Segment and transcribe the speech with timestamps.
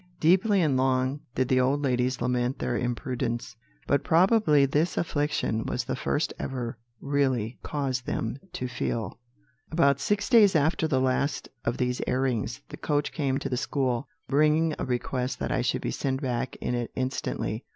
[0.19, 3.55] Deeply and long did the old ladies lament their imprudence;
[3.85, 9.19] but probably this affliction was the first which ever really caused them to feel.
[9.71, 14.07] "About six days after the last of these airings, the coach came to the school,
[14.27, 17.63] bringing a request that I should be sent back in it instantly.